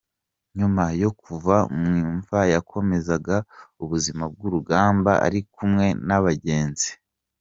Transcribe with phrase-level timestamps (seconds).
[0.57, 3.35] Nyuma yo kuva mu imva yakomezaga
[3.83, 6.89] ubuzima bw’urugamba ari kumwe na bagenzi.